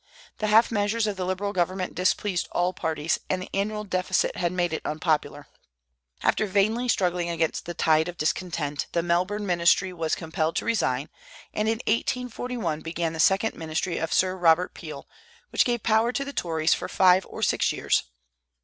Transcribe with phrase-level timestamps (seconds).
[0.39, 4.51] The half measures of the Liberal government displeased all parties, and the annual deficit had
[4.51, 5.45] made it unpopular.
[6.23, 11.07] After vainly struggling against the tide of discontent, the Melbourne ministry was compelled to resign,
[11.53, 15.07] and in 1841 began the second ministry of Sir Robert Peel,
[15.51, 18.05] which gave power to the Tories for five or six years.